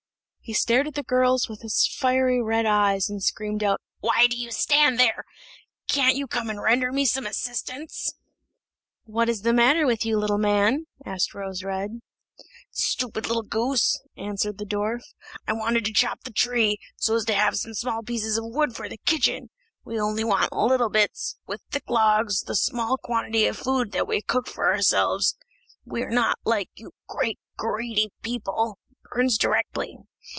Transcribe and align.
He 0.43 0.53
stared 0.53 0.85
at 0.85 0.95
the 0.95 1.03
girls 1.03 1.47
with 1.47 1.61
his 1.61 1.87
fiery 1.87 2.41
red 2.41 2.65
eyes, 2.65 3.09
and 3.09 3.23
screamed 3.23 3.63
out, 3.63 3.79
"Why 4.01 4.27
do 4.27 4.35
you 4.35 4.51
stand 4.51 4.99
there! 4.99 5.23
Can't 5.87 6.17
you 6.17 6.27
come 6.27 6.49
and 6.49 6.61
render 6.61 6.91
me 6.91 7.05
some 7.05 7.25
assistance?" 7.25 8.11
"What 9.05 9.29
is 9.29 9.43
the 9.43 9.53
matter 9.53 9.85
with 9.87 10.03
you, 10.05 10.17
little 10.17 10.39
man?" 10.39 10.87
asked 11.05 11.33
Rose 11.33 11.63
red. 11.63 12.01
"Stupid 12.69 13.27
little 13.27 13.43
goose!" 13.43 13.97
answered 14.17 14.57
the 14.57 14.65
dwarf; 14.65 15.03
"I 15.47 15.53
wanted 15.53 15.85
to 15.85 15.93
chop 15.93 16.23
the 16.23 16.33
tree, 16.33 16.79
so 16.97 17.15
as 17.15 17.23
to 17.25 17.33
have 17.33 17.55
some 17.55 17.73
small 17.73 18.03
pieces 18.03 18.35
of 18.37 18.43
wood 18.45 18.75
for 18.75 18.89
the 18.89 18.97
kitchen; 18.97 19.51
we 19.85 19.97
only 19.97 20.25
want 20.25 20.51
little 20.51 20.89
bits; 20.89 21.37
with 21.47 21.61
thick 21.71 21.89
logs, 21.89 22.41
the 22.41 22.55
small 22.55 22.97
quantity 22.97 23.45
of 23.45 23.57
food 23.57 23.93
that 23.93 24.07
we 24.07 24.21
cook 24.21 24.47
for 24.49 24.69
ourselves 24.73 25.37
we 25.85 26.01
are 26.01 26.11
not, 26.11 26.39
like 26.43 26.67
you, 26.75 26.91
great 27.07 27.39
greedy 27.55 28.09
people 28.21 28.79
burns 29.13 29.37
directly. 29.37 29.97